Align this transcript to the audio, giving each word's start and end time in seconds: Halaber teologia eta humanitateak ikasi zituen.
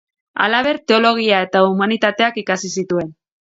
Halaber 0.45 0.79
teologia 0.93 1.43
eta 1.49 1.63
humanitateak 1.69 2.43
ikasi 2.47 2.77
zituen. 2.81 3.17